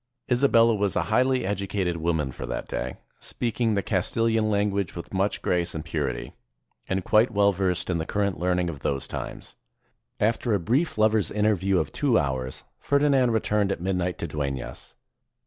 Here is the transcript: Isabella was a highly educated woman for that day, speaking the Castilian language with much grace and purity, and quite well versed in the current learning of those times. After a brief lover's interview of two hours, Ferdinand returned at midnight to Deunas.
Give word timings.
Isabella 0.31 0.73
was 0.73 0.95
a 0.95 1.03
highly 1.13 1.45
educated 1.45 1.97
woman 1.97 2.31
for 2.31 2.47
that 2.47 2.67
day, 2.67 2.97
speaking 3.19 3.75
the 3.75 3.83
Castilian 3.83 4.49
language 4.49 4.95
with 4.95 5.13
much 5.13 5.43
grace 5.43 5.75
and 5.75 5.85
purity, 5.85 6.33
and 6.89 7.03
quite 7.05 7.29
well 7.29 7.51
versed 7.51 7.87
in 7.87 7.99
the 7.99 8.05
current 8.07 8.39
learning 8.39 8.67
of 8.67 8.79
those 8.79 9.07
times. 9.07 9.53
After 10.19 10.55
a 10.55 10.59
brief 10.59 10.97
lover's 10.97 11.29
interview 11.29 11.77
of 11.77 11.91
two 11.91 12.17
hours, 12.17 12.63
Ferdinand 12.79 13.29
returned 13.29 13.71
at 13.71 13.79
midnight 13.79 14.17
to 14.17 14.27
Deunas. 14.27 14.95